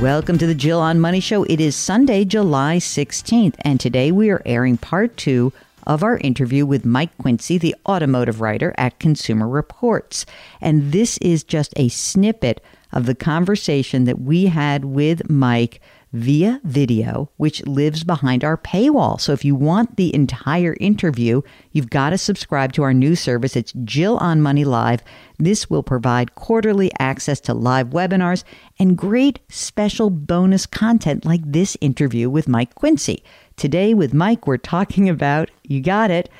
Welcome 0.00 0.38
to 0.38 0.46
the 0.46 0.54
Jill 0.54 0.78
on 0.78 1.00
Money 1.00 1.18
Show. 1.18 1.42
It 1.42 1.60
is 1.60 1.74
Sunday, 1.74 2.24
July 2.24 2.76
16th, 2.76 3.56
and 3.62 3.80
today 3.80 4.12
we 4.12 4.30
are 4.30 4.40
airing 4.46 4.76
part 4.76 5.16
two 5.16 5.52
of 5.88 6.04
our 6.04 6.18
interview 6.18 6.64
with 6.64 6.84
Mike 6.84 7.18
Quincy, 7.18 7.58
the 7.58 7.74
automotive 7.84 8.40
writer 8.40 8.72
at 8.78 9.00
Consumer 9.00 9.48
Reports. 9.48 10.24
And 10.60 10.92
this 10.92 11.18
is 11.18 11.42
just 11.42 11.74
a 11.74 11.88
snippet 11.88 12.62
of 12.92 13.06
the 13.06 13.16
conversation 13.16 14.04
that 14.04 14.20
we 14.20 14.46
had 14.46 14.84
with 14.84 15.28
Mike 15.28 15.80
via 16.12 16.60
video, 16.64 17.30
which 17.36 17.64
lives 17.66 18.02
behind 18.02 18.42
our 18.42 18.56
paywall. 18.56 19.20
So 19.20 19.32
if 19.32 19.44
you 19.44 19.54
want 19.54 19.96
the 19.96 20.14
entire 20.14 20.74
interview, 20.80 21.42
you've 21.72 21.90
got 21.90 22.10
to 22.10 22.18
subscribe 22.18 22.72
to 22.74 22.82
our 22.82 22.94
new 22.94 23.14
service. 23.14 23.56
It's 23.56 23.72
Jill 23.84 24.16
on 24.18 24.40
Money 24.40 24.64
Live. 24.64 25.02
This 25.38 25.68
will 25.68 25.82
provide 25.82 26.34
quarterly 26.34 26.90
access 26.98 27.40
to 27.40 27.54
live 27.54 27.88
webinars 27.88 28.44
and 28.78 28.96
great 28.96 29.40
special 29.48 30.08
bonus 30.10 30.64
content 30.66 31.24
like 31.24 31.42
this 31.44 31.76
interview 31.80 32.30
with 32.30 32.48
Mike 32.48 32.74
Quincy. 32.74 33.22
Today 33.56 33.92
with 33.92 34.14
Mike, 34.14 34.46
we're 34.46 34.56
talking 34.56 35.08
about, 35.08 35.50
you 35.62 35.80
got 35.82 36.10
it, 36.10 36.30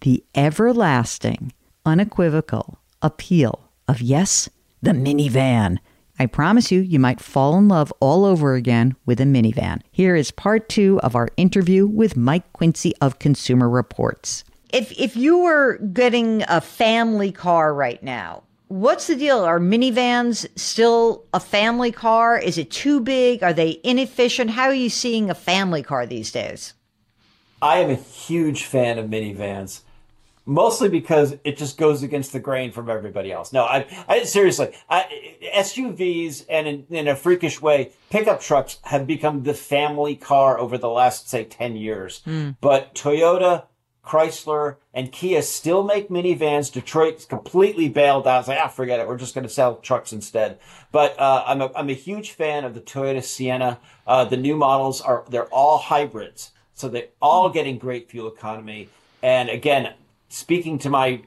the 0.00 0.24
everlasting, 0.34 1.52
unequivocal 1.84 2.78
appeal 3.02 3.68
of 3.86 4.00
yes, 4.00 4.48
the 4.80 4.92
minivan. 4.92 5.78
I 6.18 6.26
promise 6.26 6.72
you, 6.72 6.80
you 6.80 6.98
might 6.98 7.20
fall 7.20 7.56
in 7.56 7.68
love 7.68 7.92
all 8.00 8.24
over 8.24 8.54
again 8.54 8.96
with 9.06 9.20
a 9.20 9.24
minivan. 9.24 9.82
Here 9.92 10.16
is 10.16 10.32
part 10.32 10.68
two 10.68 10.98
of 11.02 11.14
our 11.14 11.28
interview 11.36 11.86
with 11.86 12.16
Mike 12.16 12.52
Quincy 12.52 12.92
of 13.00 13.20
Consumer 13.20 13.68
Reports. 13.68 14.42
If, 14.72 14.90
if 14.98 15.16
you 15.16 15.38
were 15.38 15.78
getting 15.78 16.42
a 16.48 16.60
family 16.60 17.30
car 17.30 17.72
right 17.72 18.02
now, 18.02 18.42
what's 18.66 19.06
the 19.06 19.14
deal? 19.14 19.44
Are 19.44 19.60
minivans 19.60 20.46
still 20.58 21.24
a 21.32 21.40
family 21.40 21.92
car? 21.92 22.36
Is 22.36 22.58
it 22.58 22.70
too 22.70 23.00
big? 23.00 23.44
Are 23.44 23.52
they 23.52 23.80
inefficient? 23.84 24.50
How 24.50 24.64
are 24.64 24.74
you 24.74 24.90
seeing 24.90 25.30
a 25.30 25.34
family 25.34 25.84
car 25.84 26.04
these 26.04 26.32
days? 26.32 26.74
I 27.62 27.78
am 27.78 27.90
a 27.90 27.94
huge 27.94 28.64
fan 28.64 28.98
of 28.98 29.06
minivans 29.06 29.82
mostly 30.48 30.88
because 30.88 31.36
it 31.44 31.58
just 31.58 31.76
goes 31.76 32.02
against 32.02 32.32
the 32.32 32.40
grain 32.40 32.72
from 32.72 32.88
everybody 32.88 33.30
else. 33.30 33.52
No, 33.52 33.64
I, 33.64 33.86
I 34.08 34.24
seriously, 34.24 34.74
I, 34.88 35.36
SUVs 35.54 36.46
and 36.48 36.66
in, 36.66 36.86
in, 36.88 37.06
a 37.06 37.14
freakish 37.14 37.60
way, 37.60 37.92
pickup 38.08 38.40
trucks 38.40 38.78
have 38.84 39.06
become 39.06 39.42
the 39.42 39.52
family 39.52 40.16
car 40.16 40.58
over 40.58 40.78
the 40.78 40.88
last 40.88 41.28
say 41.28 41.44
ten 41.44 41.76
years. 41.76 42.22
Mm. 42.26 42.56
But 42.62 42.94
Toyota, 42.94 43.64
Chrysler, 44.02 44.76
and 44.94 45.12
Kia 45.12 45.42
still 45.42 45.84
make 45.84 46.08
minivans. 46.08 46.72
Detroit's 46.72 47.26
completely 47.26 47.90
bailed 47.90 48.26
out. 48.26 48.40
It's 48.40 48.48
like, 48.48 48.58
ah, 48.58 48.68
forget 48.68 49.00
it. 49.00 49.06
We're 49.06 49.18
just 49.18 49.34
going 49.34 49.46
to 49.46 49.52
sell 49.52 49.76
trucks 49.76 50.14
instead. 50.14 50.58
But 50.90 51.18
uh, 51.20 51.44
I'm 51.46 51.60
a 51.60 51.70
I'm 51.76 51.90
a 51.90 51.94
huge 51.94 52.30
fan 52.30 52.64
of 52.64 52.72
the 52.72 52.80
Toyota 52.80 53.22
Sienna. 53.22 53.78
Uh, 54.06 54.24
the 54.24 54.38
new 54.38 54.56
models 54.56 55.02
are 55.02 55.24
they're 55.28 55.52
all 55.52 55.76
hybrids, 55.76 56.52
so 56.72 56.88
they're 56.88 57.08
all 57.20 57.50
getting 57.50 57.76
great 57.76 58.10
fuel 58.10 58.32
economy. 58.32 58.88
And 59.22 59.50
again, 59.50 59.92
speaking 60.28 60.78
to 60.80 60.90
my 60.90 61.22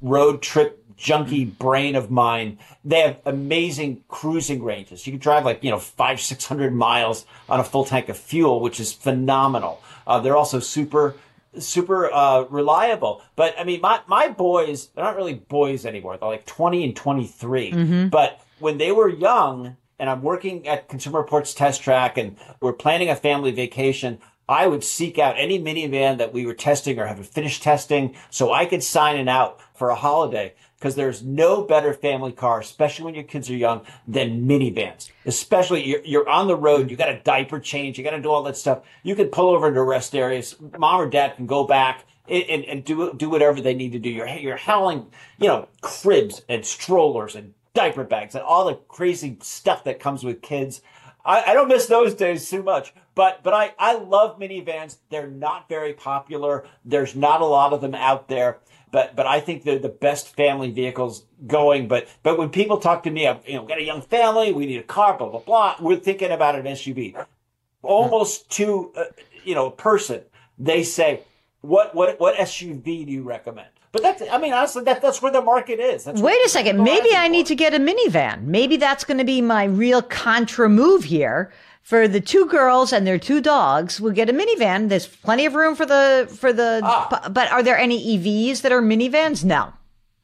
road 0.00 0.42
trip 0.42 0.84
junkie 0.96 1.44
brain 1.44 1.96
of 1.96 2.10
mine, 2.10 2.58
they 2.84 3.00
have 3.00 3.18
amazing 3.26 4.02
cruising 4.08 4.62
ranges. 4.62 5.06
You 5.06 5.12
can 5.12 5.20
drive 5.20 5.44
like, 5.44 5.62
you 5.64 5.70
know, 5.70 5.78
five, 5.78 6.20
600 6.20 6.72
miles 6.72 7.26
on 7.48 7.60
a 7.60 7.64
full 7.64 7.84
tank 7.84 8.08
of 8.08 8.16
fuel, 8.16 8.60
which 8.60 8.80
is 8.80 8.92
phenomenal. 8.92 9.82
Uh, 10.06 10.20
they're 10.20 10.36
also 10.36 10.60
super, 10.60 11.16
super, 11.58 12.12
uh, 12.12 12.42
reliable. 12.44 13.22
But 13.36 13.54
I 13.58 13.64
mean, 13.64 13.80
my, 13.80 14.00
my 14.06 14.28
boys, 14.28 14.88
they're 14.88 15.04
not 15.04 15.16
really 15.16 15.34
boys 15.34 15.84
anymore. 15.84 16.16
They're 16.16 16.28
like 16.28 16.46
20 16.46 16.84
and 16.84 16.96
23. 16.96 17.72
Mm-hmm. 17.72 18.08
But 18.08 18.40
when 18.58 18.78
they 18.78 18.92
were 18.92 19.08
young, 19.08 19.76
and 19.98 20.10
I'm 20.10 20.22
working 20.22 20.66
at 20.66 20.88
Consumer 20.88 21.20
Reports 21.20 21.54
Test 21.54 21.82
Track 21.82 22.18
and 22.18 22.36
we're 22.60 22.72
planning 22.72 23.10
a 23.10 23.16
family 23.16 23.52
vacation, 23.52 24.18
I 24.48 24.66
would 24.66 24.84
seek 24.84 25.18
out 25.18 25.36
any 25.38 25.58
minivan 25.58 26.18
that 26.18 26.32
we 26.32 26.44
were 26.44 26.54
testing 26.54 26.98
or 26.98 27.06
haven't 27.06 27.26
finished 27.26 27.62
testing 27.62 28.14
so 28.30 28.52
I 28.52 28.66
could 28.66 28.82
sign 28.82 29.16
it 29.16 29.28
out 29.28 29.60
for 29.74 29.88
a 29.88 29.94
holiday 29.94 30.54
because 30.78 30.96
there's 30.96 31.22
no 31.22 31.62
better 31.62 31.94
family 31.94 32.32
car, 32.32 32.60
especially 32.60 33.06
when 33.06 33.14
your 33.14 33.24
kids 33.24 33.48
are 33.48 33.56
young, 33.56 33.80
than 34.06 34.46
minivans. 34.46 35.10
Especially 35.24 35.86
you're, 35.86 36.04
you're 36.04 36.28
on 36.28 36.46
the 36.46 36.56
road, 36.56 36.90
you 36.90 36.96
got 36.96 37.08
a 37.08 37.20
diaper 37.20 37.58
change, 37.58 37.96
you 37.96 38.04
got 38.04 38.10
to 38.10 38.20
do 38.20 38.30
all 38.30 38.42
that 38.42 38.56
stuff. 38.56 38.82
You 39.02 39.14
can 39.14 39.28
pull 39.28 39.54
over 39.54 39.68
into 39.68 39.82
rest 39.82 40.14
areas. 40.14 40.56
Mom 40.76 41.00
or 41.00 41.08
dad 41.08 41.36
can 41.36 41.46
go 41.46 41.64
back 41.64 42.04
and, 42.28 42.64
and, 42.64 42.84
do 42.84 43.14
do 43.14 43.28
whatever 43.30 43.60
they 43.60 43.74
need 43.74 43.92
to 43.92 43.98
do. 43.98 44.10
You're 44.10 44.28
you're 44.28 44.56
hauling, 44.56 45.06
you 45.38 45.48
know, 45.48 45.68
cribs 45.80 46.42
and 46.48 46.64
strollers 46.64 47.34
and 47.34 47.54
diaper 47.74 48.04
bags 48.04 48.34
and 48.34 48.44
all 48.44 48.66
the 48.66 48.74
crazy 48.88 49.36
stuff 49.40 49.84
that 49.84 50.00
comes 50.00 50.24
with 50.24 50.42
kids. 50.42 50.80
I, 51.24 51.42
I 51.48 51.54
don't 51.54 51.68
miss 51.68 51.86
those 51.86 52.14
days 52.14 52.48
too 52.48 52.62
much. 52.62 52.94
But 53.14 53.42
but 53.42 53.54
I, 53.54 53.74
I 53.78 53.94
love 53.94 54.38
minivans. 54.38 54.96
They're 55.10 55.28
not 55.28 55.68
very 55.68 55.92
popular. 55.92 56.64
There's 56.84 57.14
not 57.14 57.40
a 57.40 57.46
lot 57.46 57.72
of 57.72 57.80
them 57.80 57.94
out 57.94 58.28
there. 58.28 58.58
But 58.90 59.16
but 59.16 59.26
I 59.26 59.40
think 59.40 59.64
they're 59.64 59.78
the 59.78 59.88
best 59.88 60.34
family 60.36 60.70
vehicles 60.70 61.24
going. 61.46 61.88
But 61.88 62.08
but 62.22 62.38
when 62.38 62.50
people 62.50 62.78
talk 62.78 63.02
to 63.04 63.10
me, 63.10 63.22
you 63.46 63.54
know, 63.54 63.64
got 63.64 63.78
a 63.78 63.84
young 63.84 64.02
family, 64.02 64.52
we 64.52 64.66
need 64.66 64.78
a 64.78 64.84
car, 64.84 65.16
blah 65.16 65.28
blah 65.28 65.40
blah. 65.40 65.76
We're 65.80 65.96
thinking 65.96 66.30
about 66.30 66.54
an 66.54 66.64
SUV. 66.64 67.24
Almost 67.82 68.50
to 68.52 68.92
uh, 68.96 69.04
you 69.44 69.54
know 69.54 69.66
a 69.66 69.70
person, 69.70 70.22
they 70.58 70.82
say, 70.82 71.20
what 71.60 71.94
what 71.94 72.18
what 72.20 72.36
SUV 72.36 73.06
do 73.06 73.12
you 73.12 73.22
recommend? 73.22 73.68
But 73.90 74.02
that's, 74.02 74.22
I 74.28 74.38
mean, 74.38 74.52
honestly, 74.52 74.82
that, 74.84 75.00
that's 75.00 75.22
where 75.22 75.30
the 75.30 75.40
market 75.40 75.78
is. 75.78 76.02
That's 76.02 76.20
Wait 76.20 76.44
a 76.44 76.48
second. 76.48 76.82
Maybe 76.82 77.10
I 77.14 77.28
need 77.28 77.46
to 77.46 77.54
get 77.54 77.74
a 77.74 77.78
minivan. 77.78 78.42
Maybe 78.42 78.76
that's 78.76 79.04
going 79.04 79.18
to 79.18 79.24
be 79.24 79.40
my 79.40 79.62
real 79.62 80.02
contra 80.02 80.68
move 80.68 81.04
here 81.04 81.52
for 81.84 82.08
the 82.08 82.20
two 82.20 82.46
girls 82.46 82.92
and 82.92 83.06
their 83.06 83.18
two 83.18 83.40
dogs. 83.40 84.00
We'll 84.00 84.12
get 84.12 84.28
a 84.28 84.32
minivan. 84.32 84.88
There's 84.88 85.06
plenty 85.06 85.46
of 85.46 85.54
room 85.54 85.76
for 85.76 85.86
the 85.86 86.26
for 86.40 86.52
the. 86.52 86.80
Ah. 86.82 87.28
But 87.30 87.52
are 87.52 87.62
there 87.62 87.78
any 87.78 88.18
EVs 88.18 88.62
that 88.62 88.72
are 88.72 88.82
minivans? 88.82 89.44
No, 89.44 89.72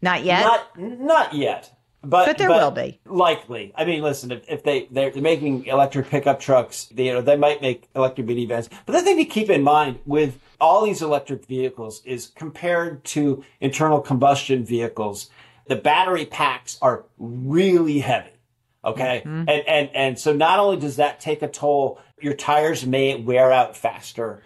not 0.00 0.22
yet. 0.22 0.42
Not 0.42 0.78
not 0.78 1.34
yet. 1.34 1.72
But, 2.02 2.26
but 2.26 2.38
there 2.38 2.48
but 2.48 2.62
will 2.62 2.70
be 2.70 3.00
likely. 3.04 3.72
I 3.74 3.84
mean, 3.84 4.00
listen, 4.00 4.30
if, 4.30 4.48
if 4.48 4.62
they 4.62 4.86
they're 4.92 5.12
making 5.16 5.66
electric 5.66 6.08
pickup 6.08 6.38
trucks, 6.38 6.84
they, 6.92 7.06
you 7.06 7.12
know, 7.14 7.20
they 7.20 7.36
might 7.36 7.60
make 7.60 7.88
electric 7.96 8.28
minivans. 8.28 8.68
But 8.84 8.92
the 8.92 9.02
thing 9.02 9.16
to 9.16 9.24
keep 9.24 9.50
in 9.50 9.62
mind 9.62 9.98
with 10.06 10.38
all 10.60 10.84
these 10.84 11.02
electric 11.02 11.46
vehicles 11.46 12.02
is 12.04 12.28
compared 12.28 13.02
to 13.04 13.42
internal 13.60 14.00
combustion 14.00 14.64
vehicles, 14.64 15.30
the 15.66 15.74
battery 15.74 16.26
packs 16.26 16.78
are 16.80 17.06
really 17.18 17.98
heavy. 17.98 18.35
Okay. 18.86 19.22
Mm-hmm. 19.24 19.48
And, 19.48 19.68
and, 19.68 19.90
and 19.94 20.18
so 20.18 20.32
not 20.32 20.58
only 20.60 20.78
does 20.78 20.96
that 20.96 21.20
take 21.20 21.42
a 21.42 21.48
toll, 21.48 22.00
your 22.20 22.34
tires 22.34 22.86
may 22.86 23.16
wear 23.16 23.50
out 23.52 23.76
faster. 23.76 24.42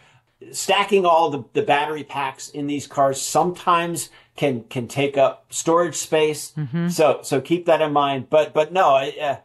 Stacking 0.51 1.05
all 1.05 1.29
the, 1.29 1.45
the 1.53 1.63
battery 1.63 2.03
packs 2.03 2.49
in 2.49 2.67
these 2.67 2.87
cars 2.87 3.21
sometimes 3.21 4.09
can, 4.37 4.65
can 4.65 4.89
take 4.89 5.19
up 5.19 5.45
storage 5.51 5.97
space. 5.97 6.53
Mm-hmm. 6.57 6.89
So, 6.89 7.21
so 7.23 7.43
keep 7.43 7.67
that 7.67 7.83
in 7.83 7.93
mind. 7.93 8.31
But, 8.31 8.55
but 8.55 8.73
no, 8.73 8.97
uh, 8.97 9.37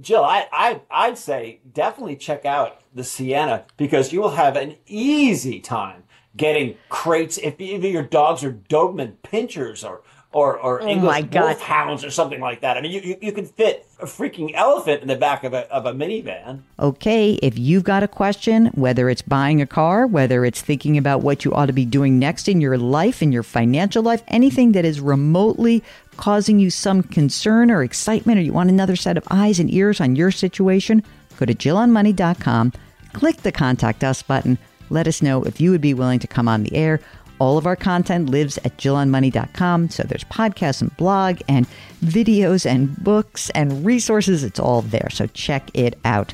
Jill, 0.00 0.24
I, 0.24 0.48
I, 0.52 0.80
I'd 0.90 1.18
say 1.18 1.60
definitely 1.72 2.16
check 2.16 2.44
out 2.44 2.80
the 2.92 3.04
Sienna 3.04 3.66
because 3.76 4.12
you 4.12 4.20
will 4.20 4.30
have 4.30 4.56
an 4.56 4.74
easy 4.86 5.60
time 5.60 6.02
getting 6.36 6.76
crates. 6.88 7.38
If 7.38 7.60
either 7.60 7.86
your 7.86 8.02
dogs 8.02 8.42
are 8.42 8.52
Doberman 8.52 9.18
pinschers 9.22 9.88
or, 9.88 10.02
or 10.32 10.58
or 10.58 10.82
Oh 10.82 10.86
English 10.86 11.24
wolfhounds 11.32 12.04
or 12.04 12.10
something 12.10 12.40
like 12.40 12.60
that. 12.60 12.76
I 12.76 12.80
mean, 12.80 12.92
you, 12.92 13.00
you 13.00 13.16
you 13.20 13.32
can 13.32 13.46
fit 13.46 13.86
a 14.00 14.06
freaking 14.06 14.52
elephant 14.54 15.02
in 15.02 15.08
the 15.08 15.16
back 15.16 15.42
of 15.44 15.52
a 15.52 15.70
of 15.72 15.86
a 15.86 15.92
minivan. 15.92 16.60
Okay, 16.78 17.34
if 17.42 17.58
you've 17.58 17.84
got 17.84 18.02
a 18.02 18.08
question, 18.08 18.66
whether 18.66 19.08
it's 19.08 19.22
buying 19.22 19.60
a 19.60 19.66
car, 19.66 20.06
whether 20.06 20.44
it's 20.44 20.60
thinking 20.60 20.96
about 20.96 21.22
what 21.22 21.44
you 21.44 21.52
ought 21.52 21.66
to 21.66 21.72
be 21.72 21.84
doing 21.84 22.18
next 22.18 22.48
in 22.48 22.60
your 22.60 22.78
life, 22.78 23.22
in 23.22 23.32
your 23.32 23.42
financial 23.42 24.02
life, 24.02 24.22
anything 24.28 24.72
that 24.72 24.84
is 24.84 25.00
remotely 25.00 25.82
causing 26.16 26.58
you 26.58 26.70
some 26.70 27.02
concern 27.02 27.70
or 27.70 27.82
excitement, 27.82 28.38
or 28.38 28.42
you 28.42 28.52
want 28.52 28.70
another 28.70 28.96
set 28.96 29.16
of 29.16 29.26
eyes 29.30 29.58
and 29.58 29.72
ears 29.72 30.00
on 30.00 30.14
your 30.14 30.30
situation, 30.30 31.02
go 31.38 31.46
to 31.46 31.54
JillOnMoney.com, 31.54 32.72
click 33.14 33.38
the 33.38 33.52
Contact 33.52 34.04
Us 34.04 34.22
button, 34.22 34.58
let 34.90 35.08
us 35.08 35.22
know 35.22 35.42
if 35.44 35.60
you 35.60 35.70
would 35.70 35.80
be 35.80 35.94
willing 35.94 36.18
to 36.18 36.26
come 36.26 36.48
on 36.48 36.62
the 36.62 36.74
air. 36.74 37.00
All 37.40 37.58
of 37.58 37.66
our 37.66 37.74
content 37.74 38.30
lives 38.30 38.58
at 38.58 38.76
JillOnMoney.com. 38.76 39.90
So 39.90 40.04
there's 40.04 40.24
podcasts 40.24 40.82
and 40.82 40.96
blog 40.96 41.40
and 41.48 41.66
videos 42.04 42.64
and 42.64 42.96
books 43.02 43.50
and 43.50 43.84
resources. 43.84 44.44
It's 44.44 44.60
all 44.60 44.82
there. 44.82 45.08
So 45.10 45.26
check 45.28 45.68
it 45.74 45.98
out. 46.04 46.32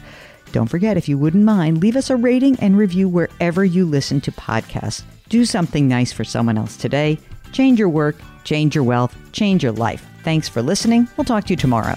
Don't 0.52 0.68
forget, 0.68 0.96
if 0.96 1.08
you 1.08 1.16
wouldn't 1.16 1.44
mind, 1.44 1.80
leave 1.80 1.96
us 1.96 2.10
a 2.10 2.16
rating 2.16 2.58
and 2.60 2.76
review 2.76 3.08
wherever 3.08 3.64
you 3.64 3.86
listen 3.86 4.20
to 4.22 4.32
podcasts. 4.32 5.02
Do 5.28 5.44
something 5.44 5.88
nice 5.88 6.12
for 6.12 6.24
someone 6.24 6.58
else 6.58 6.76
today. 6.76 7.18
Change 7.52 7.78
your 7.78 7.88
work, 7.88 8.16
change 8.44 8.74
your 8.74 8.84
wealth, 8.84 9.16
change 9.32 9.62
your 9.62 9.72
life. 9.72 10.06
Thanks 10.22 10.48
for 10.48 10.62
listening. 10.62 11.08
We'll 11.16 11.24
talk 11.24 11.44
to 11.44 11.52
you 11.52 11.56
tomorrow. 11.56 11.96